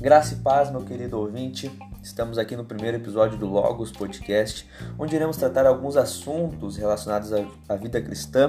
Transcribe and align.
Graça 0.00 0.34
e 0.34 0.36
paz, 0.38 0.70
meu 0.70 0.80
querido 0.82 1.18
ouvinte. 1.18 1.70
Estamos 2.02 2.38
aqui 2.38 2.56
no 2.56 2.64
primeiro 2.64 2.96
episódio 2.96 3.36
do 3.36 3.46
Logos 3.46 3.90
Podcast, 3.90 4.68
onde 4.98 5.14
iremos 5.14 5.36
tratar 5.36 5.66
alguns 5.66 5.96
assuntos 5.96 6.76
relacionados 6.76 7.30
à 7.68 7.76
vida 7.76 8.00
cristã. 8.00 8.48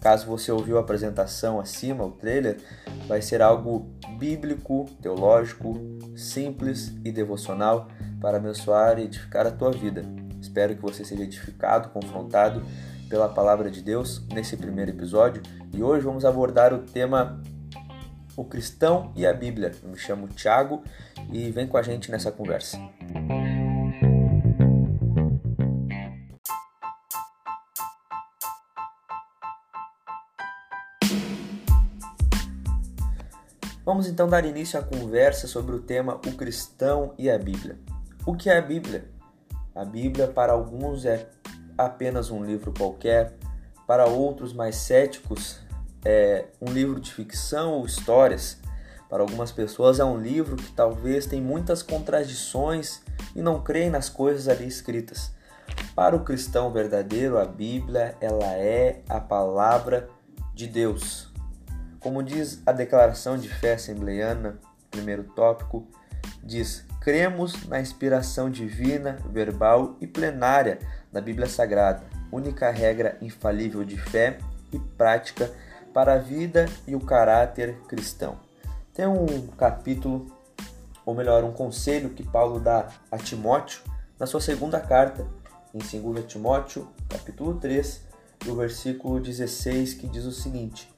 Caso 0.00 0.26
você 0.26 0.52
ouviu 0.52 0.76
a 0.76 0.80
apresentação 0.80 1.58
acima, 1.58 2.04
o 2.04 2.12
trailer, 2.12 2.60
vai 3.08 3.22
ser 3.22 3.40
algo 3.40 3.90
bíblico, 4.18 4.86
teológico, 5.00 5.74
simples 6.14 6.92
e 7.04 7.10
devocional 7.10 7.88
para 8.20 8.36
abençoar 8.36 8.98
e 8.98 9.04
edificar 9.04 9.46
a 9.46 9.50
tua 9.50 9.70
vida. 9.72 10.04
Espero 10.40 10.74
que 10.74 10.82
você 10.82 11.04
seja 11.04 11.22
edificado, 11.22 11.88
confrontado 11.88 12.62
pela 13.12 13.28
palavra 13.28 13.70
de 13.70 13.82
Deus 13.82 14.26
nesse 14.32 14.56
primeiro 14.56 14.90
episódio 14.90 15.42
e 15.70 15.82
hoje 15.82 16.02
vamos 16.02 16.24
abordar 16.24 16.72
o 16.72 16.78
tema 16.78 17.42
o 18.34 18.42
cristão 18.42 19.12
e 19.14 19.26
a 19.26 19.34
Bíblia. 19.34 19.70
Eu 19.82 19.90
me 19.90 19.98
chamo 19.98 20.28
Tiago 20.28 20.82
e 21.30 21.50
vem 21.50 21.66
com 21.66 21.76
a 21.76 21.82
gente 21.82 22.10
nessa 22.10 22.32
conversa. 22.32 22.78
Vamos 33.84 34.08
então 34.08 34.26
dar 34.26 34.46
início 34.46 34.80
à 34.80 34.82
conversa 34.82 35.46
sobre 35.46 35.76
o 35.76 35.80
tema 35.80 36.14
o 36.14 36.32
cristão 36.32 37.12
e 37.18 37.28
a 37.28 37.38
Bíblia. 37.38 37.78
O 38.24 38.34
que 38.34 38.48
é 38.48 38.56
a 38.56 38.62
Bíblia? 38.62 39.04
A 39.74 39.84
Bíblia 39.84 40.28
para 40.28 40.54
alguns 40.54 41.04
é 41.04 41.28
apenas 41.76 42.30
um 42.30 42.44
livro 42.44 42.72
qualquer, 42.76 43.34
para 43.86 44.06
outros 44.06 44.52
mais 44.52 44.76
céticos 44.76 45.60
é 46.04 46.46
um 46.60 46.72
livro 46.72 47.00
de 47.00 47.12
ficção 47.12 47.72
ou 47.74 47.86
histórias. 47.86 48.58
Para 49.08 49.22
algumas 49.22 49.52
pessoas 49.52 50.00
é 50.00 50.04
um 50.04 50.18
livro 50.18 50.56
que 50.56 50.72
talvez 50.72 51.26
tem 51.26 51.40
muitas 51.40 51.82
contradições 51.82 53.02
e 53.36 53.42
não 53.42 53.60
creem 53.60 53.90
nas 53.90 54.08
coisas 54.08 54.48
ali 54.48 54.66
escritas. 54.66 55.32
Para 55.94 56.16
o 56.16 56.24
cristão 56.24 56.72
verdadeiro, 56.72 57.38
a 57.38 57.44
Bíblia 57.44 58.16
ela 58.20 58.52
é 58.54 59.02
a 59.08 59.20
palavra 59.20 60.08
de 60.54 60.66
Deus. 60.66 61.30
Como 62.00 62.22
diz 62.22 62.62
a 62.66 62.72
declaração 62.72 63.36
de 63.36 63.48
fé 63.48 63.74
assembleiana, 63.74 64.58
primeiro 64.90 65.24
tópico, 65.24 65.86
diz: 66.42 66.84
cremos 67.00 67.66
na 67.68 67.80
inspiração 67.80 68.50
divina, 68.50 69.18
verbal 69.30 69.96
e 70.00 70.06
plenária 70.06 70.78
da 71.12 71.20
Bíblia 71.20 71.46
Sagrada, 71.46 72.02
única 72.30 72.70
regra 72.70 73.18
infalível 73.20 73.84
de 73.84 73.96
fé 73.96 74.38
e 74.72 74.78
prática 74.78 75.50
para 75.92 76.14
a 76.14 76.18
vida 76.18 76.66
e 76.86 76.96
o 76.96 77.00
caráter 77.00 77.76
cristão. 77.86 78.36
Tem 78.94 79.06
um 79.06 79.46
capítulo, 79.58 80.26
ou 81.04 81.14
melhor, 81.14 81.44
um 81.44 81.52
conselho 81.52 82.10
que 82.10 82.22
Paulo 82.22 82.58
dá 82.58 82.88
a 83.10 83.18
Timóteo 83.18 83.82
na 84.18 84.26
sua 84.26 84.40
segunda 84.40 84.80
carta, 84.80 85.26
em 85.74 85.78
2 85.78 86.24
Timóteo, 86.26 86.88
capítulo 87.08 87.54
3, 87.54 88.02
o 88.46 88.54
versículo 88.54 89.20
16, 89.20 89.94
que 89.94 90.06
diz 90.06 90.24
o 90.24 90.32
seguinte: 90.32 90.92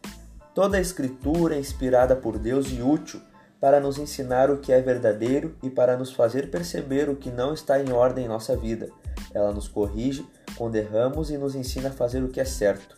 Toda 0.54 0.76
a 0.76 0.80
escritura 0.80 1.56
é 1.56 1.58
inspirada 1.58 2.14
por 2.14 2.38
Deus 2.38 2.70
e 2.70 2.80
útil 2.80 3.20
para 3.60 3.80
nos 3.80 3.98
ensinar 3.98 4.50
o 4.50 4.58
que 4.58 4.72
é 4.72 4.80
verdadeiro 4.80 5.56
e 5.62 5.70
para 5.70 5.96
nos 5.96 6.12
fazer 6.12 6.50
perceber 6.50 7.08
o 7.08 7.16
que 7.16 7.30
não 7.30 7.54
está 7.54 7.80
em 7.80 7.92
ordem 7.92 8.26
em 8.26 8.28
nossa 8.28 8.56
vida. 8.56 8.90
Ela 9.34 9.52
nos 9.52 9.68
corrige 9.68 10.26
quando 10.56 10.76
erramos 10.76 11.30
e 11.30 11.36
nos 11.36 11.54
ensina 11.54 11.88
a 11.88 11.92
fazer 11.92 12.22
o 12.22 12.28
que 12.28 12.40
é 12.40 12.44
certo. 12.44 12.96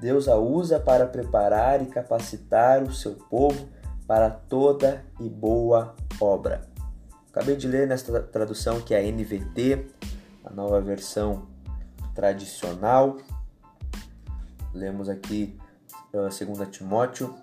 Deus 0.00 0.26
a 0.26 0.36
usa 0.36 0.80
para 0.80 1.06
preparar 1.06 1.82
e 1.82 1.86
capacitar 1.86 2.82
o 2.82 2.92
seu 2.92 3.12
povo 3.14 3.68
para 4.06 4.30
toda 4.30 5.04
e 5.20 5.28
boa 5.28 5.94
obra. 6.20 6.68
Acabei 7.30 7.56
de 7.56 7.66
ler 7.66 7.86
nesta 7.86 8.20
tradução 8.20 8.80
que 8.80 8.94
é 8.94 8.98
a 8.98 9.12
NVT, 9.12 9.86
a 10.44 10.52
nova 10.52 10.80
versão 10.80 11.46
tradicional. 12.14 13.18
Lemos 14.72 15.08
aqui 15.08 15.58
uh, 16.12 16.28
2 16.28 16.68
Timóteo. 16.70 17.34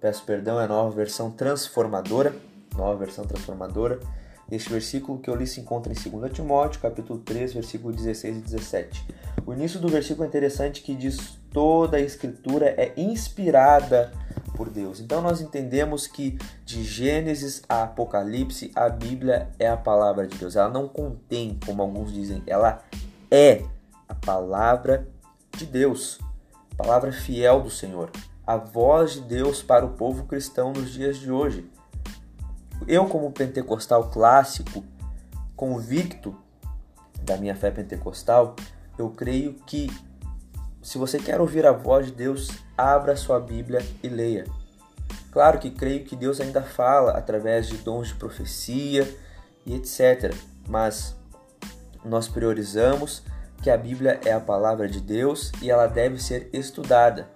Peço 0.00 0.24
perdão, 0.24 0.60
é 0.60 0.64
a 0.64 0.68
nova 0.68 0.94
versão 0.94 1.30
transformadora. 1.30 2.34
Nova 2.76 2.96
versão 2.96 3.24
transformadora. 3.24 4.00
Este 4.50 4.70
versículo 4.70 5.18
que 5.18 5.30
eu 5.30 5.34
li 5.34 5.46
se 5.46 5.60
encontra 5.60 5.92
em 5.92 6.10
2 6.10 6.32
Timóteo, 6.32 6.80
capítulo 6.80 7.18
3, 7.20 7.54
versículo 7.54 7.94
16 7.94 8.36
e 8.36 8.40
17. 8.40 9.06
O 9.46 9.52
início 9.52 9.80
do 9.80 9.88
versículo 9.88 10.24
é 10.24 10.28
interessante 10.28 10.82
que 10.82 10.94
diz: 10.94 11.38
toda 11.50 11.96
a 11.96 12.00
escritura 12.00 12.66
é 12.76 12.92
inspirada 12.96 14.12
por 14.54 14.70
Deus. 14.70 15.00
Então 15.00 15.20
nós 15.20 15.40
entendemos 15.40 16.06
que 16.06 16.38
de 16.64 16.82
Gênesis 16.84 17.62
a 17.68 17.84
Apocalipse, 17.84 18.70
a 18.74 18.88
Bíblia 18.88 19.48
é 19.58 19.68
a 19.68 19.76
palavra 19.76 20.26
de 20.26 20.36
Deus. 20.36 20.56
Ela 20.56 20.68
não 20.68 20.88
contém, 20.88 21.58
como 21.64 21.82
alguns 21.82 22.12
dizem, 22.12 22.42
ela 22.46 22.82
é 23.30 23.64
a 24.08 24.14
palavra 24.14 25.08
de 25.56 25.66
Deus, 25.66 26.18
a 26.72 26.82
palavra 26.82 27.12
fiel 27.12 27.60
do 27.60 27.70
Senhor, 27.70 28.10
a 28.46 28.56
voz 28.56 29.14
de 29.14 29.20
Deus 29.22 29.62
para 29.62 29.84
o 29.84 29.90
povo 29.90 30.24
cristão 30.24 30.72
nos 30.72 30.92
dias 30.92 31.18
de 31.18 31.30
hoje. 31.30 31.68
Eu, 32.86 33.06
como 33.06 33.30
pentecostal 33.32 34.10
clássico, 34.10 34.84
convicto 35.56 36.36
da 37.22 37.36
minha 37.36 37.54
fé 37.54 37.70
pentecostal, 37.70 38.54
eu 38.98 39.10
creio 39.10 39.54
que 39.66 39.90
se 40.82 40.98
você 40.98 41.18
quer 41.18 41.40
ouvir 41.40 41.64
a 41.64 41.72
voz 41.72 42.06
de 42.06 42.12
Deus, 42.12 42.50
abra 42.76 43.16
sua 43.16 43.40
Bíblia 43.40 43.84
e 44.02 44.08
leia. 44.08 44.44
Claro 45.32 45.58
que 45.58 45.70
creio 45.70 46.04
que 46.04 46.14
Deus 46.14 46.40
ainda 46.40 46.62
fala 46.62 47.12
através 47.12 47.66
de 47.66 47.78
dons 47.78 48.08
de 48.08 48.14
profecia 48.14 49.08
e 49.64 49.74
etc. 49.74 50.34
Mas 50.68 51.16
nós 52.04 52.28
priorizamos 52.28 53.22
que 53.62 53.70
a 53.70 53.76
Bíblia 53.78 54.20
é 54.26 54.32
a 54.32 54.38
palavra 54.38 54.86
de 54.86 55.00
Deus 55.00 55.50
e 55.62 55.70
ela 55.70 55.86
deve 55.86 56.22
ser 56.22 56.50
estudada. 56.52 57.33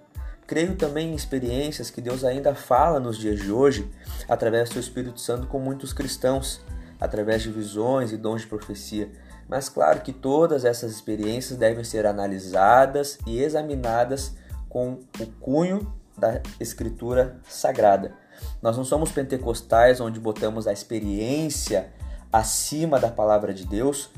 Creio 0.49 0.75
também 0.75 1.11
em 1.11 1.15
experiências 1.15 1.91
que 1.91 2.01
Deus 2.01 2.23
ainda 2.23 2.55
fala 2.55 2.99
nos 2.99 3.19
dias 3.19 3.39
de 3.39 3.51
hoje 3.51 3.87
através 4.27 4.67
do 4.67 4.73
seu 4.73 4.81
Espírito 4.81 5.19
Santo 5.19 5.45
com 5.45 5.59
muitos 5.59 5.93
cristãos, 5.93 6.59
através 6.99 7.43
de 7.43 7.51
visões 7.51 8.11
e 8.11 8.17
dons 8.17 8.41
de 8.41 8.47
profecia. 8.47 9.11
Mas 9.47 9.69
claro 9.69 10.01
que 10.01 10.11
todas 10.11 10.65
essas 10.65 10.91
experiências 10.91 11.55
devem 11.55 11.83
ser 11.83 12.07
analisadas 12.07 13.19
e 13.27 13.39
examinadas 13.39 14.33
com 14.67 14.97
o 15.19 15.27
cunho 15.39 15.93
da 16.17 16.41
escritura 16.59 17.39
sagrada. 17.47 18.15
Nós 18.59 18.75
não 18.75 18.83
somos 18.83 19.11
pentecostais 19.11 20.01
onde 20.01 20.19
botamos 20.19 20.65
a 20.65 20.73
experiência 20.73 21.91
acima 22.33 22.99
da 22.99 23.11
palavra 23.11 23.53
de 23.53 23.67
Deus. 23.67 24.09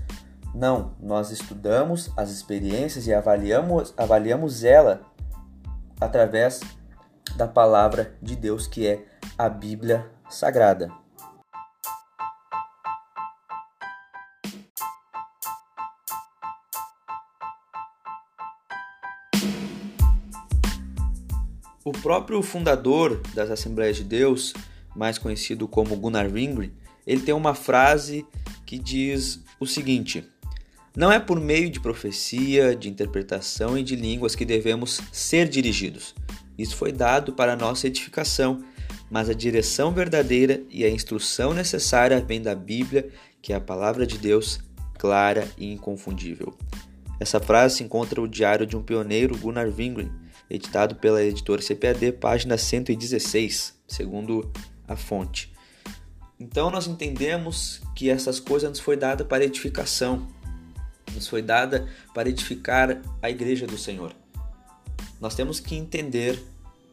Não, 0.56 0.94
nós 0.97 1.30
estudamos 1.30 2.09
as 2.16 2.30
experiências 2.30 3.06
e 3.06 3.14
avaliamos, 3.14 3.94
avaliamos 3.97 4.64
ela 4.64 5.11
através 6.02 6.60
da 7.38 7.48
palavra 7.48 8.18
de 8.22 8.36
Deus, 8.36 8.66
que 8.66 8.88
é 8.88 9.06
a 9.38 9.48
Bíblia 9.48 10.10
Sagrada. 10.28 10.92
O 21.84 21.92
próprio 21.92 22.42
fundador 22.42 23.22
das 23.34 23.50
Assembleias 23.50 23.98
de 23.98 24.04
Deus, 24.04 24.54
mais 24.96 25.18
conhecido 25.18 25.68
como 25.68 25.96
Gunnar 25.96 26.28
Ringren, 26.28 26.72
ele 27.06 27.22
tem 27.22 27.34
uma 27.34 27.54
frase 27.54 28.26
que 28.66 28.78
diz 28.78 29.40
o 29.60 29.66
seguinte: 29.66 30.28
Não 30.96 31.12
é 31.12 31.19
por 31.19 31.40
meio 31.40 31.69
de 31.69 31.79
profecia, 31.79 32.75
de 32.75 32.90
interpretação 32.90 33.78
e 33.78 33.84
de 33.84 33.96
línguas 33.96 34.35
que 34.35 34.44
devemos 34.44 35.00
ser 35.12 35.47
dirigidos. 35.47 36.13
Isso 36.57 36.76
foi 36.76 36.91
dado 36.91 37.34
para 37.34 37.55
nossa 37.55 37.88
edificação, 37.88 38.64
mas 39.09 39.29
a 39.29 39.34
direção 39.34 39.93
verdadeira 39.93 40.61
e 40.70 40.84
a 40.84 40.90
instrução 40.90 41.53
necessária 41.53 42.20
vem 42.20 42.41
da 42.41 42.53
Bíblia, 42.53 43.09
que 43.41 43.53
é 43.53 43.55
a 43.55 43.61
palavra 43.61 44.05
de 44.05 44.17
Deus 44.17 44.59
clara 44.97 45.47
e 45.58 45.72
inconfundível. 45.72 46.55
Essa 47.20 47.40
frase 47.40 47.78
se 47.78 47.84
encontra 47.84 48.20
no 48.20 48.28
diário 48.28 48.66
de 48.66 48.76
um 48.76 48.84
pioneiro, 48.84 49.37
Gunnar 49.37 49.67
Wingren, 49.67 50.11
editado 50.49 50.96
pela 50.96 51.23
editora 51.23 51.61
CPAD, 51.61 52.11
página 52.14 52.58
116, 52.58 53.79
segundo 53.87 54.52
a 54.87 54.96
fonte. 54.96 55.53
Então 56.40 56.70
nós 56.70 56.87
entendemos 56.87 57.82
que 57.96 58.09
essas 58.09 58.40
coisas 58.40 58.70
nos 58.70 58.79
foi 58.79 58.97
dada 58.97 59.23
para 59.23 59.46
edificação, 59.46 60.28
nos 61.13 61.28
foi 61.28 61.41
dada 61.41 61.87
para 62.13 62.29
edificar 62.29 63.02
a 63.22 63.29
igreja 63.29 63.67
do 63.67 63.78
Senhor. 63.78 64.13
Nós 65.19 65.35
temos 65.35 65.59
que 65.59 65.75
entender 65.75 66.41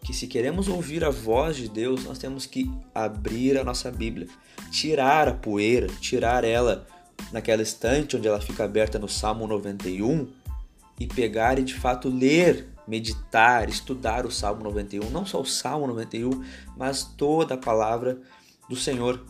que 0.02 0.12
se 0.12 0.26
queremos 0.26 0.68
ouvir 0.68 1.04
a 1.04 1.10
voz 1.10 1.56
de 1.56 1.68
Deus, 1.68 2.04
nós 2.04 2.18
temos 2.18 2.46
que 2.46 2.70
abrir 2.94 3.58
a 3.58 3.64
nossa 3.64 3.90
Bíblia, 3.90 4.28
tirar 4.70 5.28
a 5.28 5.34
poeira, 5.34 5.86
tirar 6.00 6.44
ela 6.44 6.86
naquela 7.32 7.62
estante 7.62 8.16
onde 8.16 8.28
ela 8.28 8.40
fica 8.40 8.64
aberta 8.64 8.98
no 8.98 9.08
Salmo 9.08 9.46
91 9.46 10.28
e 11.00 11.06
pegar 11.06 11.58
e 11.58 11.64
de 11.64 11.74
fato 11.74 12.08
ler 12.08 12.68
meditar, 12.86 13.68
estudar 13.68 14.24
o 14.24 14.30
Salmo 14.30 14.64
91, 14.64 15.10
não 15.10 15.26
só 15.26 15.40
o 15.40 15.46
Salmo 15.46 15.86
91, 15.88 16.42
mas 16.76 17.04
toda 17.04 17.54
a 17.54 17.58
palavra 17.58 18.18
do 18.68 18.74
Senhor. 18.74 19.22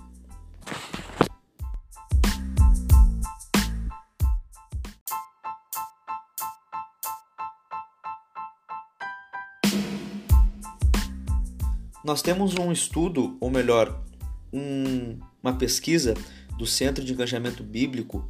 Nós 12.09 12.23
temos 12.23 12.55
um 12.55 12.73
estudo, 12.73 13.37
ou 13.39 13.51
melhor, 13.51 14.03
um, 14.51 15.19
uma 15.43 15.53
pesquisa 15.59 16.15
do 16.57 16.65
Centro 16.67 17.05
de 17.05 17.13
Engajamento 17.13 17.63
Bíblico 17.63 18.27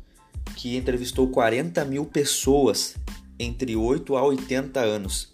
que 0.57 0.77
entrevistou 0.77 1.29
40 1.29 1.85
mil 1.85 2.05
pessoas 2.05 2.97
entre 3.39 3.77
8 3.77 4.17
a 4.17 4.25
80 4.25 4.81
anos, 4.81 5.33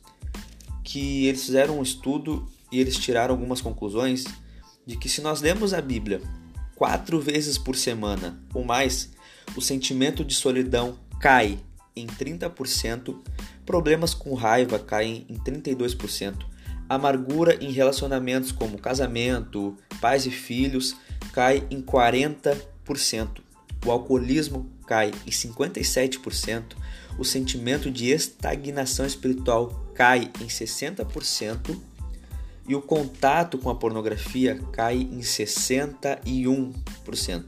que 0.85 1.25
eles 1.25 1.47
fizeram 1.47 1.79
um 1.79 1.83
estudo 1.83 2.47
e 2.71 2.81
eles 2.81 2.99
tiraram 2.99 3.33
algumas 3.33 3.63
conclusões 3.63 4.25
de 4.85 4.99
que 4.99 5.09
se 5.09 5.23
nós 5.23 5.41
lemos 5.41 5.73
a 5.73 5.81
Bíblia 5.81 6.21
quatro 6.75 7.19
vezes 7.19 7.57
por 7.57 7.75
semana 7.75 8.39
ou 8.53 8.63
mais, 8.63 9.11
o 9.57 9.63
sentimento 9.63 10.23
de 10.23 10.35
solidão 10.35 10.99
cai 11.19 11.59
em 11.97 12.07
30%, 12.07 13.17
problemas 13.65 14.13
com 14.13 14.35
raiva 14.35 14.79
caem 14.79 15.25
em 15.31 15.39
32%, 15.39 16.53
amargura 16.95 17.57
em 17.63 17.71
relacionamentos 17.71 18.53
como 18.53 18.79
casamento, 18.79 19.77
pais 20.01 20.27
e 20.27 20.31
filhos 20.31 20.97
cai 21.33 21.67
em 21.71 21.83
40%, 21.83 23.41
o 23.85 23.91
alcoolismo 23.91 24.71
cai 24.87 25.11
em 25.27 25.31
57%, 25.31 26.77
o 27.19 27.25
sentimento 27.25 27.91
de 27.91 28.11
estagnação 28.11 29.07
espiritual 29.07 29.91
cai 29.95 30.31
em 30.41 30.47
60% 30.47 31.77
e 32.67 32.75
o 32.75 32.83
contato 32.83 33.59
com 33.59 33.71
a 33.71 33.75
pornografia 33.75 34.61
cai 34.73 34.97
em 34.97 35.21
61%. 35.21 37.45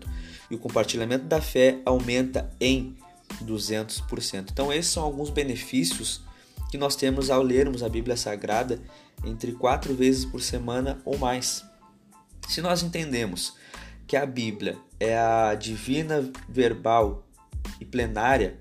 E 0.51 0.55
o 0.55 0.59
compartilhamento 0.59 1.25
da 1.25 1.41
fé 1.41 1.81
aumenta 1.85 2.51
em 2.61 2.97
200%. 3.43 4.51
Então, 4.53 4.73
esses 4.73 4.93
são 4.93 5.03
alguns 5.03 5.31
benefícios 5.31 6.23
que 6.71 6.79
nós 6.79 6.97
temos 6.97 7.31
ao 7.31 7.43
lermos 7.43 7.83
a 7.83 7.89
Bíblia 7.89 8.17
Sagrada 8.17 8.81
entre 9.25 9.53
quatro 9.53 9.95
vezes 9.95 10.25
por 10.25 10.43
semana 10.43 11.01
ou 11.05 11.17
mais. 11.19 11.65
Se 12.49 12.61
nós 12.61 12.83
entendemos 12.83 13.55
que 14.07 14.17
a 14.17 14.25
Bíblia 14.25 14.79
é 15.01 15.19
a 15.19 15.55
divina 15.55 16.31
verbal 16.49 17.27
e 17.81 17.85
plenária 17.85 18.59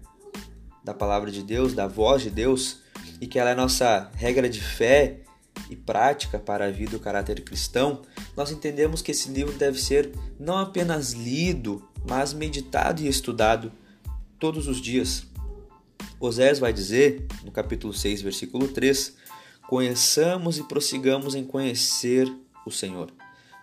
da 0.83 0.93
palavra 0.93 1.31
de 1.31 1.43
Deus, 1.43 1.73
da 1.73 1.87
voz 1.87 2.21
de 2.21 2.29
Deus, 2.29 2.79
e 3.19 3.27
que 3.27 3.39
ela 3.39 3.51
é 3.51 3.55
nossa 3.55 4.11
regra 4.15 4.49
de 4.49 4.61
fé 4.61 5.21
e 5.69 5.75
prática 5.75 6.37
para 6.37 6.65
a 6.65 6.71
vida 6.71 6.93
e 6.93 6.95
o 6.95 6.99
caráter 6.99 7.41
cristão, 7.41 8.01
nós 8.35 8.51
entendemos 8.51 9.01
que 9.01 9.11
esse 9.11 9.29
livro 9.29 9.53
deve 9.53 9.81
ser 9.81 10.11
não 10.39 10.57
apenas 10.57 11.13
lido, 11.13 11.87
mas 12.07 12.33
meditado 12.33 13.01
e 13.01 13.07
estudado 13.07 13.71
todos 14.39 14.67
os 14.67 14.81
dias. 14.81 15.25
Osés 16.19 16.59
vai 16.59 16.71
dizer, 16.71 17.25
no 17.43 17.51
capítulo 17.51 17.93
6, 17.93 18.21
versículo 18.21 18.67
3, 18.67 19.15
Conheçamos 19.67 20.59
e 20.59 20.63
prossigamos 20.63 21.33
em 21.33 21.43
conhecer 21.43 22.31
o 22.65 22.71
Senhor. 22.71 23.11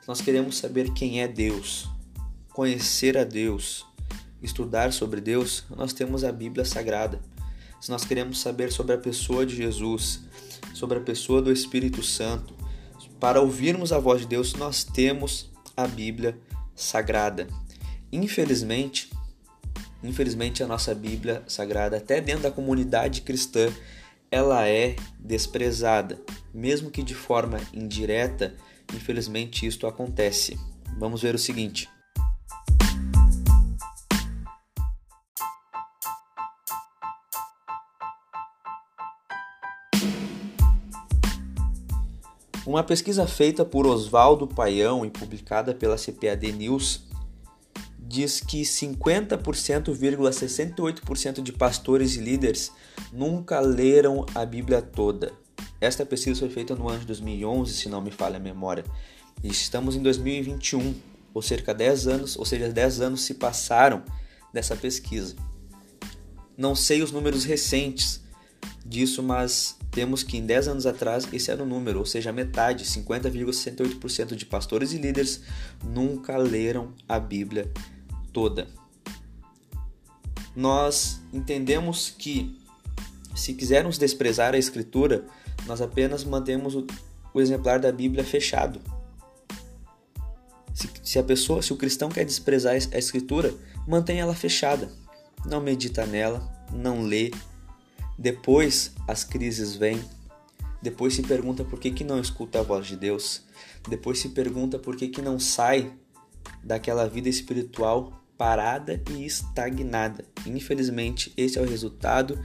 Nós 0.07 0.21
queremos 0.21 0.59
saber 0.59 0.93
quem 0.93 1.23
é 1.23 1.29
Deus, 1.29 1.89
conhecer 2.53 3.17
a 3.17 3.23
Deus, 3.23 3.87
estudar 4.43 4.93
sobre 4.93 5.21
Deus, 5.21 5.65
nós 5.77 5.93
temos 5.93 6.25
a 6.25 6.33
Bíblia 6.33 6.65
Sagrada. 6.65 7.21
Se 7.81 7.91
nós 7.91 8.05
queremos 8.05 8.41
saber 8.41 8.73
sobre 8.73 8.95
a 8.95 8.99
pessoa 8.99 9.47
de 9.47 9.55
Jesus, 9.55 10.21
sobre 10.75 10.99
a 10.99 11.03
pessoa 11.03 11.41
do 11.41 11.53
Espírito 11.53 12.03
Santo, 12.03 12.55
para 13.21 13.41
ouvirmos 13.41 13.93
a 13.93 13.99
voz 13.99 14.23
de 14.23 14.27
Deus, 14.27 14.55
nós 14.55 14.83
temos 14.83 15.51
a 15.77 15.87
Bíblia 15.87 16.37
Sagrada. 16.75 17.47
Infelizmente, 18.11 19.11
infelizmente 20.03 20.63
a 20.63 20.67
nossa 20.67 20.95
Bíblia 20.95 21.43
Sagrada, 21.47 21.97
até 21.97 22.21
dentro 22.21 22.43
da 22.43 22.51
comunidade 22.51 23.23
cristã, 23.23 23.73
ela 24.31 24.67
é 24.67 24.97
desprezada, 25.19 26.19
mesmo 26.53 26.91
que 26.91 27.03
de 27.03 27.15
forma 27.15 27.61
indireta, 27.73 28.55
infelizmente 28.95 29.67
isto 29.67 29.87
acontece. 29.87 30.59
Vamos 30.99 31.23
ver 31.23 31.35
o 31.35 31.39
seguinte: 31.39 31.89
Uma 42.65 42.85
pesquisa 42.85 43.27
feita 43.27 43.65
por 43.65 43.87
Oswaldo 43.87 44.47
Paião 44.47 45.05
e 45.05 45.11
publicada 45.11 45.75
pela 45.75 45.97
CPAD 45.97 46.53
News 46.53 47.12
diz 48.13 48.41
que 48.43 48.61
50,68% 48.61 51.43
de 51.43 51.51
pastores 51.51 52.15
e 52.15 52.21
líderes 52.21 52.71
nunca 53.11 53.59
leram 53.59 54.27
a 54.35 54.45
Bíblia 54.45 54.83
toda. 54.83 55.33
Esta 55.81 56.05
pesquisa 56.05 56.41
foi 56.41 56.51
feita 56.51 56.75
no 56.75 56.91
ano 56.91 57.01
de 57.01 57.07
2011, 57.07 57.73
se 57.73 57.89
não 57.89 58.03
me 58.03 58.11
falha 58.11 58.37
a 58.37 58.41
memória. 58.41 58.85
Estamos 59.43 59.97
em 59.97 60.03
2021, 60.03 60.95
ou 61.33 61.41
cerca 61.41 61.73
de 61.73 61.79
10 61.79 62.07
anos, 62.07 62.37
ou 62.37 62.45
seja, 62.45 62.69
10 62.69 63.01
anos 63.01 63.23
se 63.23 63.33
passaram 63.33 64.03
dessa 64.53 64.77
pesquisa. 64.77 65.35
Não 66.55 66.75
sei 66.75 67.01
os 67.01 67.13
números 67.13 67.45
recentes 67.45 68.21
disso, 68.85 69.23
mas 69.23 69.75
temos 69.91 70.23
que 70.23 70.37
em 70.37 70.45
10 70.45 70.69
anos 70.69 70.85
atrás 70.85 71.27
esse 71.33 71.51
era 71.51 71.63
o 71.63 71.67
número, 71.67 72.01
ou 72.01 72.05
seja, 72.05 72.31
metade, 72.31 72.85
50,68% 72.85 74.35
de 74.35 74.45
pastores 74.45 74.93
e 74.93 74.99
líderes 74.99 75.41
nunca 75.83 76.37
leram 76.37 76.93
a 77.09 77.19
Bíblia 77.19 77.73
toda. 78.33 78.69
Nós 80.55 81.21
entendemos 81.33 82.11
que 82.11 82.59
se 83.35 83.55
quisermos 83.55 83.99
desprezar 83.99 84.55
a 84.55 84.59
Escritura, 84.59 85.25
nós 85.67 85.81
apenas 85.81 86.25
mantemos 86.25 86.75
o, 86.75 86.87
o 87.33 87.41
exemplar 87.41 87.81
da 87.81 87.91
Bíblia 87.91 88.25
fechado. 88.25 88.81
Se, 90.75 90.91
se, 91.03 91.19
a 91.19 91.23
pessoa, 91.23 91.63
se 91.63 91.73
o 91.73 91.77
cristão 91.77 92.09
quer 92.09 92.25
desprezar 92.25 92.75
a 92.75 92.99
Escritura, 92.99 93.55
mantém 93.87 94.21
ela 94.21 94.35
fechada. 94.35 94.91
Não 95.45 95.61
medita 95.61 96.07
nela, 96.07 96.67
não 96.73 97.03
lê, 97.03 97.31
depois 98.19 98.93
as 99.09 99.25
crises 99.25 99.75
vêm, 99.75 100.03
depois 100.81 101.15
se 101.15 101.23
pergunta 101.23 101.65
por 101.65 101.81
que, 101.81 101.91
que 101.91 102.05
não 102.05 102.21
escuta 102.21 102.61
a 102.61 102.63
voz 102.63 102.87
de 102.87 102.97
Deus, 102.97 103.43
depois 103.89 104.21
se 104.21 104.29
pergunta 104.29 104.79
por 104.79 104.97
que, 104.97 105.09
que 105.09 105.21
não 105.21 105.39
sai 105.41 105.93
daquela 106.63 107.09
vida 107.09 107.29
espiritual 107.29 108.22
parada 108.37 109.01
e 109.11 109.25
estagnada. 109.25 110.25
Infelizmente, 110.47 111.33
esse 111.37 111.59
é 111.59 111.63
o 111.63 111.69
resultado 111.69 112.39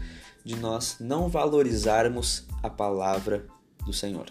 de 0.44 0.56
nós 0.56 0.98
não 1.00 1.28
valorizarmos 1.28 2.46
a 2.64 2.70
palavra 2.70 3.46
do 3.86 3.92
Senhor. 3.94 4.28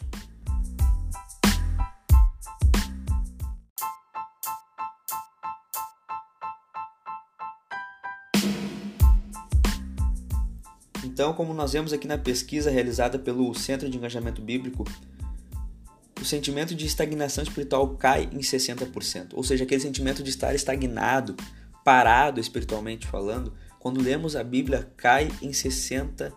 Então, 11.04 11.32
como 11.32 11.54
nós 11.54 11.72
vemos 11.72 11.94
aqui 11.94 12.06
na 12.06 12.18
pesquisa 12.18 12.70
realizada 12.70 13.18
pelo 13.18 13.54
Centro 13.54 13.88
de 13.88 13.96
Engajamento 13.96 14.42
Bíblico, 14.42 14.84
sentimento 16.26 16.74
de 16.74 16.86
estagnação 16.86 17.42
espiritual 17.44 17.88
cai 17.96 18.28
em 18.32 18.40
60%. 18.40 19.34
Ou 19.34 19.42
seja, 19.42 19.64
aquele 19.64 19.80
sentimento 19.80 20.22
de 20.22 20.30
estar 20.30 20.54
estagnado, 20.54 21.36
parado 21.84 22.40
espiritualmente 22.40 23.06
falando, 23.06 23.52
quando 23.78 24.02
lemos 24.02 24.34
a 24.34 24.42
Bíblia, 24.42 24.90
cai 24.96 25.30
em 25.40 25.50
60%. 25.50 26.32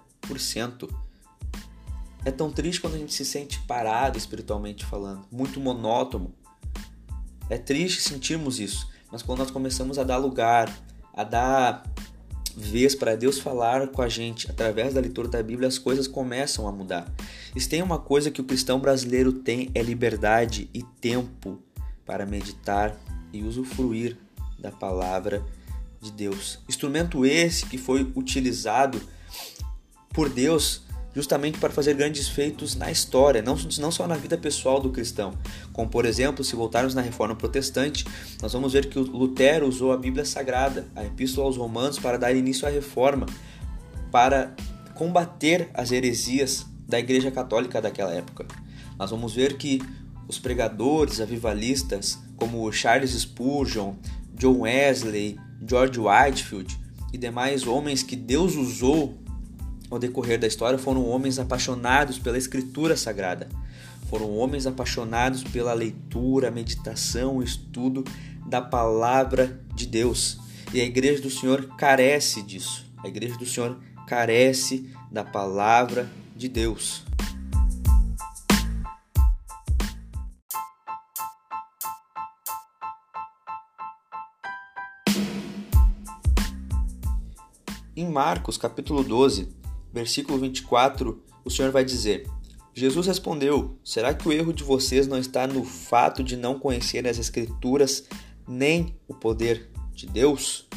É 2.24 2.32
tão 2.32 2.52
triste 2.52 2.82
quando 2.82 2.96
a 2.96 3.00
gente 3.00 3.14
se 3.14 3.26
sente 3.26 3.60
parado 3.62 4.18
espiritualmente 4.18 4.86
falando, 4.86 5.26
muito 5.32 5.60
monótono. 5.60 6.34
É 7.50 7.58
triste 7.58 8.02
sentirmos 8.02 8.60
isso, 8.60 8.90
mas 9.12 9.24
quando 9.24 9.40
nós 9.40 9.50
começamos 9.50 9.98
a 9.98 10.04
dar 10.04 10.18
lugar, 10.18 10.72
a 11.14 11.24
dar 11.24 11.84
vez 12.56 12.96
para 12.96 13.16
Deus 13.16 13.40
falar 13.40 13.88
com 13.88 14.02
a 14.02 14.10
gente 14.10 14.50
através 14.50 14.94
da 14.94 15.02
leitura 15.02 15.28
da 15.28 15.42
Bíblia, 15.42 15.68
as 15.68 15.78
coisas 15.78 16.08
começam 16.08 16.68
a 16.68 16.72
mudar. 16.72 17.12
E 17.56 17.62
tem 17.62 17.82
uma 17.82 18.00
coisa 18.00 18.32
que 18.32 18.42
o 18.42 18.44
cristão 18.44 18.80
brasileiro 18.80 19.32
tem 19.32 19.70
é 19.74 19.82
liberdade 19.82 20.70
e 20.74 20.84
tempo 21.02 21.60
para 22.06 22.26
meditar 22.26 22.96
e 23.32 23.44
usufruir 23.44 24.18
da 24.58 24.72
palavra 24.72 25.44
de 26.02 26.12
Deus. 26.12 26.60
Instrumento 26.68 27.26
esse 27.26 27.66
que 27.66 27.78
foi 27.78 28.12
utilizado 28.16 29.02
por 30.14 30.30
Deus 30.30 30.84
justamente 31.14 31.58
para 31.58 31.70
fazer 31.70 31.96
grandes 31.96 32.28
feitos 32.28 32.76
na 32.76 32.92
história, 32.92 33.42
não, 33.42 33.56
não 33.80 33.92
só 33.92 34.08
na 34.08 34.16
vida 34.16 34.38
pessoal 34.38 34.80
do 34.80 34.90
cristão. 34.90 35.34
Como, 35.74 35.90
por 35.90 36.06
exemplo, 36.06 36.44
se 36.44 36.56
voltarmos 36.56 36.94
na 36.94 37.02
Reforma 37.02 37.36
Protestante, 37.36 38.06
nós 38.42 38.54
vamos 38.54 38.74
ver 38.74 38.88
que 38.88 39.00
Lutero 39.00 39.68
usou 39.68 39.92
a 39.92 39.98
Bíblia 39.98 40.26
Sagrada, 40.26 40.88
a 40.96 41.04
Epístola 41.04 41.48
aos 41.48 41.58
Romanos, 41.58 42.00
para 42.00 42.18
dar 42.18 42.34
início 42.34 42.68
à 42.68 42.72
reforma, 42.72 43.26
para 44.12 44.56
combater 44.94 45.70
as 45.74 45.92
heresias 45.92 46.66
da 46.88 47.00
Igreja 47.00 47.32
Católica 47.32 47.82
daquela 47.82 48.14
época. 48.14 48.46
Nós 48.98 49.12
vamos 49.12 49.34
ver 49.34 49.58
que 49.58 49.82
os 50.28 50.38
pregadores 50.38 51.20
avivalistas, 51.20 52.20
como 52.36 52.72
Charles 52.72 53.12
Spurgeon, 53.12 53.94
John 54.36 54.60
Wesley, 54.60 55.38
George 55.68 56.00
Whitefield 56.00 56.78
e 57.12 57.18
demais 57.18 57.66
homens 57.66 58.04
que 58.04 58.16
Deus 58.16 58.56
usou 58.56 59.18
ao 59.90 59.98
decorrer 59.98 60.40
da 60.40 60.48
história, 60.48 60.78
foram 60.78 61.06
homens 61.06 61.40
apaixonados 61.40 62.20
pela 62.20 62.38
Escritura 62.38 62.96
Sagrada. 62.96 63.50
Foram 64.10 64.36
homens 64.38 64.68
apaixonados 64.68 65.44
pela 65.44 65.74
leitura, 65.74 66.52
meditação, 66.52 67.42
estudo 67.42 68.04
da 68.46 68.62
palavra 68.62 69.60
de 69.74 69.86
Deus. 69.86 70.40
E 70.74 70.80
a 70.80 70.84
igreja 70.84 71.22
do 71.22 71.30
Senhor 71.30 71.76
carece 71.78 72.42
disso. 72.42 72.86
A 73.04 73.08
igreja 73.08 73.38
do 73.38 73.46
Senhor 73.46 73.80
carece 74.08 74.92
da 75.12 75.24
palavra 75.24 76.10
de 76.36 76.48
Deus. 76.48 77.04
Em 87.96 88.10
Marcos, 88.10 88.58
capítulo 88.58 89.04
12, 89.04 89.50
versículo 89.92 90.40
24, 90.40 91.24
o 91.44 91.50
Senhor 91.50 91.72
vai 91.72 91.84
dizer: 91.84 92.28
Jesus 92.74 93.08
respondeu: 93.08 93.78
Será 93.84 94.14
que 94.14 94.28
o 94.28 94.32
erro 94.32 94.54
de 94.54 94.64
vocês 94.64 95.08
não 95.08 95.18
está 95.18 95.48
no 95.48 95.64
fato 95.64 96.24
de 96.24 96.38
não 96.38 96.58
conhecerem 96.60 97.10
as 97.10 97.18
Escrituras 97.18 98.06
nem 98.48 98.96
o 99.08 99.14
poder 99.14 99.70
de 99.94 100.06
Deus? 100.06 100.68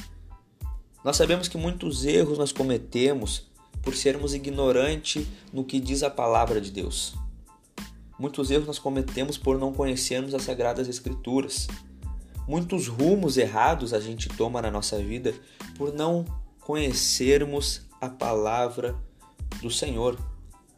Nós 1.04 1.16
sabemos 1.16 1.49
que 1.49 1.59
muitos 1.59 2.04
erros 2.04 2.38
nós 2.38 2.52
cometemos 2.52 3.50
por 3.83 3.95
sermos 3.95 4.35
ignorantes 4.35 5.26
no 5.52 5.64
que 5.64 5.81
diz 5.81 6.02
a 6.02 6.11
palavra 6.11 6.61
de 6.61 6.71
Deus. 6.71 7.14
Muitos 8.19 8.50
erros 8.50 8.66
nós 8.66 8.78
cometemos 8.78 9.37
por 9.37 9.59
não 9.59 9.73
conhecermos 9.73 10.33
as 10.35 10.42
Sagradas 10.42 10.88
Escrituras. 10.88 11.66
Muitos 12.47 12.87
rumos 12.87 13.37
errados 13.37 13.92
a 13.92 14.00
gente 14.00 14.28
toma 14.28 14.62
na 14.62 14.71
nossa 14.71 14.99
vida 14.99 15.35
por 15.76 15.92
não 15.92 16.25
conhecermos 16.61 17.83
a 18.02 18.09
palavra 18.09 18.97
do 19.62 19.71
Senhor. 19.71 20.18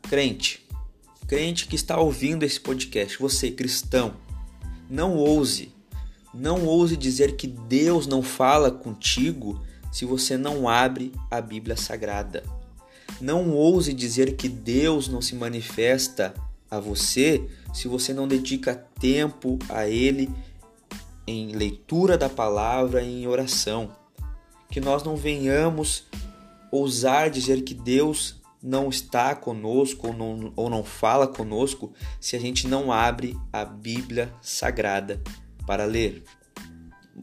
Crente, 0.02 0.66
crente 1.26 1.66
que 1.66 1.74
está 1.74 1.98
ouvindo 1.98 2.42
esse 2.42 2.60
podcast, 2.60 3.18
você 3.18 3.50
cristão, 3.50 4.12
não 4.90 5.16
ouse, 5.16 5.72
não 6.34 6.66
ouse 6.66 6.98
dizer 6.98 7.34
que 7.36 7.46
Deus 7.46 8.06
não 8.06 8.22
fala 8.22 8.70
contigo 8.70 9.58
se 9.90 10.04
você 10.04 10.36
não 10.36 10.68
abre 10.68 11.12
a 11.30 11.40
Bíblia 11.40 11.76
Sagrada. 11.76 12.44
Não 13.20 13.52
ouse 13.52 13.94
dizer 13.94 14.36
que 14.36 14.48
Deus 14.48 15.08
não 15.08 15.22
se 15.22 15.34
manifesta 15.34 16.34
a 16.70 16.78
você 16.78 17.48
se 17.72 17.88
você 17.88 18.12
não 18.12 18.28
dedica 18.28 18.74
tempo 19.00 19.58
a 19.70 19.88
Ele 19.88 20.28
em 21.26 21.52
leitura 21.52 22.18
da 22.18 22.28
palavra 22.28 23.02
e 23.02 23.22
em 23.22 23.26
oração 23.26 23.90
que 24.68 24.80
nós 24.80 25.02
não 25.02 25.16
venhamos 25.16 26.04
ousar 26.74 27.30
dizer 27.30 27.62
que 27.62 27.72
Deus 27.72 28.42
não 28.60 28.88
está 28.88 29.34
conosco 29.34 30.08
ou 30.08 30.12
não, 30.12 30.52
ou 30.56 30.68
não 30.68 30.82
fala 30.82 31.26
conosco 31.26 31.92
se 32.18 32.34
a 32.34 32.38
gente 32.40 32.66
não 32.66 32.90
abre 32.90 33.36
a 33.52 33.64
Bíblia 33.64 34.32
Sagrada 34.40 35.22
para 35.66 35.84
ler. 35.84 36.24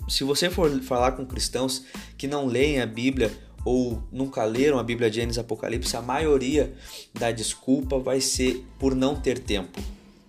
Se 0.08 0.24
você 0.24 0.50
for 0.50 0.82
falar 0.82 1.14
com 1.14 1.26
cristãos 1.26 1.84
que 2.18 2.28
não 2.28 2.46
leem 2.46 2.80
a 2.80 2.86
Bíblia 2.86 3.32
ou 3.66 4.02
nunca 4.12 4.44
leram 4.46 4.80
a 4.80 4.84
Bíblia 4.84 5.10
de 5.10 5.18
Gênesis 5.18 5.38
Apocalipse, 5.38 5.98
a 5.98 6.02
maioria 6.02 6.74
da 7.14 7.32
desculpa 7.32 8.00
vai 8.00 8.22
ser 8.22 8.66
por 8.80 8.96
não 8.96 9.16
ter 9.16 9.38
tempo. 9.40 9.82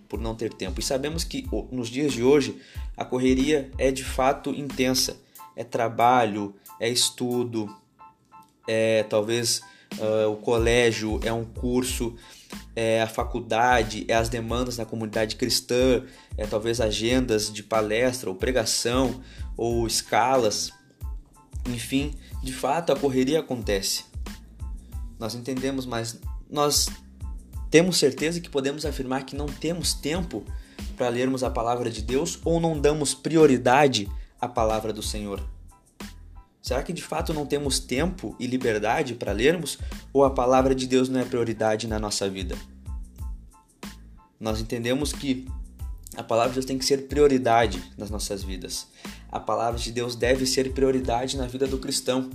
Por 0.08 0.20
não 0.20 0.34
ter 0.34 0.52
tempo. 0.52 0.80
E 0.80 0.82
sabemos 0.82 1.22
que 1.22 1.46
nos 1.70 1.88
dias 1.88 2.12
de 2.12 2.24
hoje 2.24 2.60
a 2.96 3.04
correria 3.04 3.70
é 3.78 3.92
de 3.92 4.02
fato 4.02 4.50
intensa. 4.50 5.16
É 5.54 5.62
trabalho, 5.62 6.54
é 6.80 6.88
estudo, 6.88 7.68
é 8.66 9.02
talvez 9.04 9.62
uh, 9.98 10.30
o 10.30 10.36
colégio, 10.36 11.20
é 11.22 11.32
um 11.32 11.44
curso, 11.44 12.14
é 12.74 13.02
a 13.02 13.06
faculdade, 13.06 14.04
é 14.08 14.14
as 14.14 14.28
demandas 14.28 14.76
da 14.76 14.84
comunidade 14.84 15.36
cristã, 15.36 16.04
é 16.36 16.46
talvez 16.46 16.80
agendas 16.80 17.52
de 17.52 17.62
palestra 17.62 18.30
ou 18.30 18.36
pregação 18.36 19.22
ou 19.56 19.86
escalas. 19.86 20.72
Enfim, 21.68 22.14
de 22.42 22.52
fato 22.52 22.92
a 22.92 22.96
correria 22.96 23.40
acontece. 23.40 24.04
Nós 25.18 25.34
entendemos, 25.34 25.86
mas 25.86 26.18
nós 26.50 26.88
temos 27.70 27.96
certeza 27.96 28.40
que 28.40 28.50
podemos 28.50 28.84
afirmar 28.84 29.24
que 29.24 29.36
não 29.36 29.46
temos 29.46 29.94
tempo 29.94 30.44
para 30.96 31.08
lermos 31.08 31.42
a 31.42 31.50
palavra 31.50 31.90
de 31.90 32.02
Deus 32.02 32.38
ou 32.44 32.60
não 32.60 32.78
damos 32.78 33.14
prioridade 33.14 34.08
à 34.40 34.48
palavra 34.48 34.92
do 34.92 35.02
Senhor. 35.02 35.51
Será 36.62 36.80
que 36.80 36.92
de 36.92 37.02
fato 37.02 37.34
não 37.34 37.44
temos 37.44 37.80
tempo 37.80 38.36
e 38.38 38.46
liberdade 38.46 39.14
para 39.14 39.32
lermos 39.32 39.78
ou 40.12 40.24
a 40.24 40.30
palavra 40.30 40.76
de 40.76 40.86
Deus 40.86 41.08
não 41.08 41.18
é 41.18 41.24
prioridade 41.24 41.88
na 41.88 41.98
nossa 41.98 42.30
vida? 42.30 42.56
Nós 44.38 44.60
entendemos 44.60 45.12
que 45.12 45.48
a 46.16 46.22
palavra 46.22 46.50
de 46.50 46.54
Deus 46.54 46.66
tem 46.66 46.78
que 46.78 46.84
ser 46.84 47.08
prioridade 47.08 47.82
nas 47.98 48.10
nossas 48.10 48.44
vidas. 48.44 48.86
A 49.28 49.40
palavra 49.40 49.80
de 49.80 49.90
Deus 49.90 50.14
deve 50.14 50.46
ser 50.46 50.72
prioridade 50.72 51.36
na 51.36 51.48
vida 51.48 51.66
do 51.66 51.78
cristão. 51.78 52.30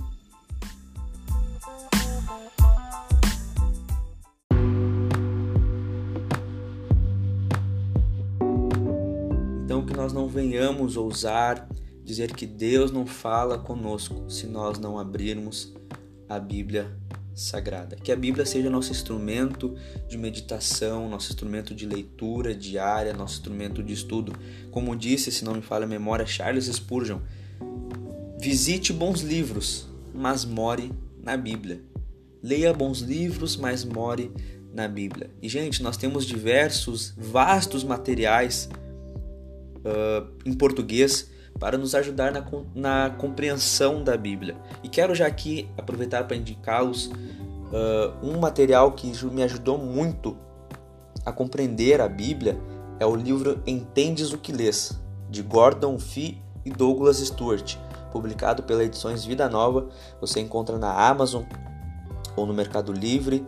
Então 9.64 9.86
que 9.86 9.94
nós 9.94 10.12
não 10.12 10.28
venhamos 10.28 10.98
ousar 10.98 11.66
dizer 12.08 12.34
que 12.34 12.46
Deus 12.46 12.90
não 12.90 13.06
fala 13.06 13.58
conosco 13.58 14.30
se 14.30 14.46
nós 14.46 14.78
não 14.78 14.98
abrirmos 14.98 15.74
a 16.26 16.38
Bíblia 16.38 16.90
Sagrada. 17.34 17.96
Que 17.96 18.10
a 18.10 18.16
Bíblia 18.16 18.46
seja 18.46 18.70
nosso 18.70 18.90
instrumento 18.90 19.76
de 20.08 20.16
meditação, 20.16 21.06
nosso 21.06 21.30
instrumento 21.30 21.74
de 21.74 21.84
leitura 21.84 22.54
diária, 22.54 23.12
nosso 23.12 23.34
instrumento 23.34 23.82
de 23.82 23.92
estudo. 23.92 24.32
Como 24.70 24.96
disse, 24.96 25.30
se 25.30 25.44
não 25.44 25.54
me 25.54 25.60
falha 25.60 25.84
a 25.84 25.86
memória, 25.86 26.24
Charles 26.24 26.64
Spurgeon: 26.64 27.18
visite 28.40 28.90
bons 28.90 29.20
livros, 29.20 29.86
mas 30.14 30.46
more 30.46 30.90
na 31.22 31.36
Bíblia. 31.36 31.82
Leia 32.42 32.72
bons 32.72 33.00
livros, 33.00 33.54
mas 33.54 33.84
more 33.84 34.32
na 34.72 34.88
Bíblia. 34.88 35.30
E, 35.42 35.48
gente, 35.48 35.82
nós 35.82 35.98
temos 35.98 36.24
diversos, 36.24 37.12
vastos 37.18 37.84
materiais 37.84 38.66
uh, 39.76 40.26
em 40.46 40.54
português 40.54 41.36
para 41.58 41.76
nos 41.76 41.94
ajudar 41.94 42.32
na, 42.32 42.44
na 42.74 43.10
compreensão 43.10 44.02
da 44.02 44.16
Bíblia. 44.16 44.56
E 44.82 44.88
quero 44.88 45.14
já 45.14 45.26
aqui 45.26 45.68
aproveitar 45.76 46.24
para 46.24 46.36
indicá-los 46.36 47.06
uh, 47.06 48.14
um 48.22 48.38
material 48.38 48.92
que 48.92 49.12
me 49.26 49.42
ajudou 49.42 49.78
muito 49.78 50.36
a 51.24 51.32
compreender 51.32 52.00
a 52.00 52.08
Bíblia 52.08 52.58
é 52.98 53.06
o 53.06 53.14
livro 53.14 53.62
Entendes 53.66 54.32
o 54.32 54.38
que 54.38 54.50
Lês, 54.50 54.98
de 55.30 55.42
Gordon 55.42 55.98
Fee 55.98 56.42
e 56.64 56.70
Douglas 56.70 57.18
Stewart, 57.18 57.76
publicado 58.10 58.62
pela 58.62 58.82
Edições 58.82 59.24
Vida 59.24 59.48
Nova. 59.48 59.88
Você 60.20 60.40
encontra 60.40 60.78
na 60.78 60.90
Amazon 60.90 61.44
ou 62.34 62.46
no 62.46 62.54
Mercado 62.54 62.92
Livre. 62.92 63.46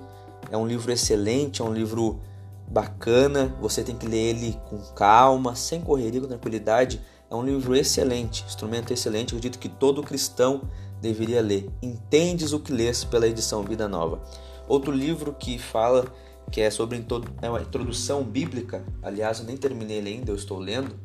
É 0.50 0.57
um 0.57 0.67
livro 0.67 0.93
excelente, 0.93 1.62
é 1.62 1.64
um 1.64 1.73
livro 1.73 2.21
bacana. 2.69 3.55
Você 3.61 3.83
tem 3.83 3.97
que 3.97 4.07
ler 4.07 4.37
ele 4.37 4.61
com 4.69 4.79
calma, 4.95 5.57
sem 5.57 5.81
correria, 5.81 6.21
com 6.21 6.29
tranquilidade. 6.29 7.00
É 7.31 7.35
um 7.37 7.45
livro 7.45 7.77
excelente, 7.77 8.45
instrumento 8.45 8.93
excelente, 8.93 9.29
acredito 9.29 9.61
que 9.61 9.69
todo 9.69 10.03
cristão 10.03 10.63
deveria 11.01 11.41
ler. 11.41 11.71
Entendes 11.81 12.53
o 12.53 12.59
que 12.59 12.73
lês 12.73 13.05
pela 13.05 13.29
edição 13.29 13.63
Vida 13.63 13.87
Nova. 13.87 14.21
Outro 14.67 14.91
livro 14.91 15.33
que 15.33 15.57
fala 15.57 16.13
que 16.51 16.61
é 16.61 16.69
sobre 16.71 17.07
é 17.41 17.49
uma 17.49 17.61
introdução 17.61 18.25
bíblica, 18.25 18.85
aliás, 19.01 19.39
eu 19.39 19.47
nem 19.47 19.57
terminei 19.57 19.99
ele 19.99 20.11
ainda, 20.11 20.33
eu 20.33 20.35
estou 20.35 20.59
lendo, 20.59 20.99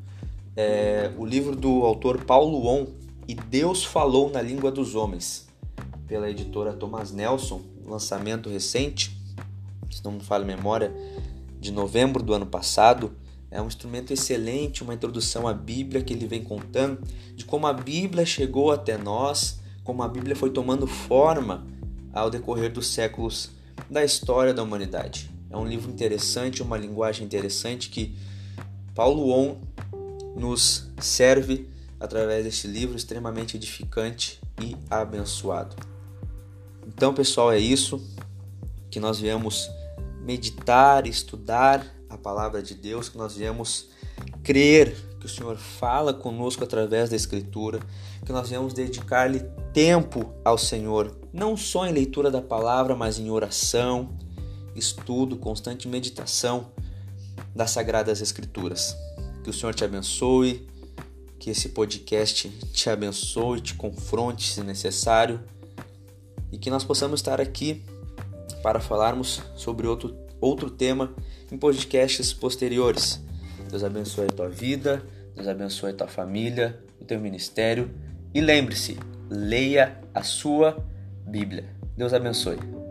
é 0.58 1.12
o 1.16 1.24
livro 1.24 1.56
do 1.56 1.84
autor 1.84 2.26
Paulo 2.26 2.66
On, 2.66 2.88
E 3.28 3.36
Deus 3.36 3.84
Falou 3.84 4.32
na 4.32 4.42
Língua 4.42 4.72
dos 4.72 4.96
Homens, 4.96 5.48
pela 6.08 6.28
editora 6.28 6.74
Thomas 6.74 7.12
Nelson, 7.12 7.62
lançamento 7.86 8.50
recente, 8.50 9.16
se 9.92 10.04
não 10.04 10.14
me 10.14 10.22
falha 10.22 10.44
a 10.44 10.48
memória, 10.48 10.92
de 11.60 11.72
novembro 11.72 12.24
do 12.24 12.34
ano 12.34 12.48
passado. 12.48 13.16
É 13.56 13.62
um 13.62 13.68
instrumento 13.68 14.12
excelente, 14.12 14.84
uma 14.84 14.94
introdução 14.94 15.48
à 15.48 15.54
Bíblia 15.54 16.04
que 16.04 16.12
ele 16.12 16.28
vem 16.28 16.44
contando 16.44 17.02
de 17.34 17.46
como 17.46 17.66
a 17.66 17.72
Bíblia 17.72 18.26
chegou 18.26 18.70
até 18.70 18.98
nós, 18.98 19.62
como 19.82 20.04
a 20.04 20.10
Bíblia 20.10 20.36
foi 20.36 20.50
tomando 20.50 20.86
forma 20.86 21.66
ao 22.12 22.30
decorrer 22.30 22.70
dos 22.70 22.88
séculos 22.88 23.52
da 23.90 24.04
história 24.04 24.54
da 24.54 24.62
humanidade. 24.62 25.32
É 25.50 25.56
um 25.56 25.66
livro 25.66 25.90
interessante, 25.90 26.62
uma 26.62 26.78
linguagem 26.78 27.26
interessante 27.26 27.90
que 27.90 28.14
Paulo 28.94 29.32
On 29.32 29.56
nos 30.36 30.90
serve 31.00 31.66
através 31.98 32.44
deste 32.44 32.68
livro 32.68 32.98
extremamente 32.98 33.56
edificante 33.56 34.38
e 34.62 34.76
abençoado. 34.90 35.78
Então, 36.86 37.14
pessoal, 37.14 37.54
é 37.54 37.58
isso 37.58 38.06
que 38.92 39.00
nós 39.00 39.18
viemos 39.18 39.70
meditar, 40.26 41.08
estudar 41.08 41.95
a 42.16 42.18
palavra 42.18 42.62
de 42.62 42.74
Deus, 42.74 43.10
que 43.10 43.18
nós 43.18 43.36
viemos 43.36 43.90
crer 44.44 44.96
que 45.20 45.26
o 45.26 45.30
Senhor 45.30 45.58
fala 45.58 46.14
conosco 46.14 46.64
através 46.64 47.10
da 47.10 47.16
Escritura, 47.16 47.80
que 48.26 48.32
nós 48.32 48.50
viemos 48.50 48.74
dedicar-lhe 48.74 49.40
tempo 49.74 50.34
ao 50.44 50.58
Senhor, 50.58 51.16
não 51.34 51.58
só 51.58 51.86
em 51.86 51.92
leitura 51.92 52.30
da 52.30 52.42
palavra, 52.42 52.96
mas 52.96 53.18
em 53.18 53.30
oração, 53.30 54.10
estudo, 54.76 55.36
constante 55.36 55.88
meditação 55.88 56.72
das 57.56 57.72
Sagradas 57.72 58.22
Escrituras. 58.22 58.96
Que 59.44 59.50
o 59.50 59.54
Senhor 59.54 59.74
te 59.74 59.84
abençoe, 59.84 60.68
que 61.40 61.50
esse 61.50 61.70
podcast 61.70 62.50
te 62.50 62.90
abençoe, 62.90 63.62
te 63.62 63.76
confronte 63.76 64.52
se 64.52 64.62
necessário 64.62 65.40
e 66.52 66.58
que 66.58 66.70
nós 66.70 66.84
possamos 66.84 67.20
estar 67.20 67.42
aqui 67.42 67.84
para 68.62 68.80
falarmos 68.80 69.42
sobre 69.56 69.88
outro, 69.88 70.16
outro 70.46 70.70
tema 70.70 71.14
em 71.52 71.58
podcasts 71.58 72.34
posteriores. 72.34 73.22
Deus 73.70 73.84
abençoe 73.84 74.26
a 74.26 74.34
tua 74.34 74.50
vida, 74.50 75.04
Deus 75.36 75.48
abençoe 75.48 75.92
a 75.92 75.94
tua 75.94 76.08
família, 76.08 76.80
o 77.00 77.06
teu 77.06 77.20
ministério 77.20 77.92
e 78.34 78.42
lembre-se, 78.42 78.98
leia 79.30 80.00
a 80.14 80.24
sua 80.24 80.78
Bíblia. 81.28 81.66
Deus 81.98 82.14
abençoe. 82.14 82.85